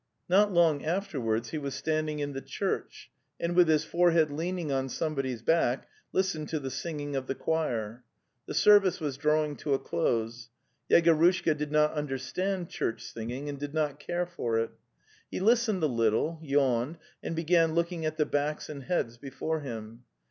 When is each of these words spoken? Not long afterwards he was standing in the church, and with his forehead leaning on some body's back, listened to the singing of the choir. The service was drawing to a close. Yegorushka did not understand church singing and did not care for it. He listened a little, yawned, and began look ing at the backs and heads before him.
Not 0.27 0.51
long 0.51 0.83
afterwards 0.83 1.51
he 1.51 1.59
was 1.59 1.75
standing 1.75 2.17
in 2.17 2.33
the 2.33 2.41
church, 2.41 3.11
and 3.39 3.55
with 3.55 3.67
his 3.67 3.85
forehead 3.85 4.31
leaning 4.31 4.71
on 4.71 4.89
some 4.89 5.13
body's 5.13 5.43
back, 5.43 5.87
listened 6.11 6.49
to 6.49 6.59
the 6.59 6.71
singing 6.71 7.15
of 7.15 7.27
the 7.27 7.35
choir. 7.35 8.03
The 8.47 8.55
service 8.55 8.99
was 8.99 9.15
drawing 9.15 9.57
to 9.57 9.75
a 9.75 9.77
close. 9.77 10.49
Yegorushka 10.89 11.55
did 11.55 11.71
not 11.71 11.93
understand 11.93 12.67
church 12.69 13.03
singing 13.05 13.47
and 13.47 13.59
did 13.59 13.75
not 13.75 13.99
care 13.99 14.25
for 14.25 14.57
it. 14.57 14.71
He 15.29 15.39
listened 15.39 15.83
a 15.83 15.85
little, 15.85 16.39
yawned, 16.41 16.97
and 17.21 17.35
began 17.35 17.75
look 17.75 17.91
ing 17.91 18.03
at 18.03 18.17
the 18.17 18.25
backs 18.25 18.69
and 18.69 18.81
heads 18.85 19.19
before 19.19 19.59
him. 19.59 20.01